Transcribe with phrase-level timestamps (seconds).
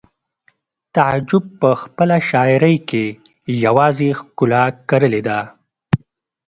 [0.95, 3.05] تعجب په خپله شاعرۍ کې
[3.65, 5.39] یوازې ښکلا کرلې ده